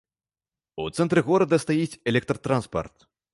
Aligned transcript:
У 0.83 0.85
цэнтры 0.97 1.23
горада 1.27 1.59
стаіць 1.65 1.99
электратранспарт. 2.13 2.95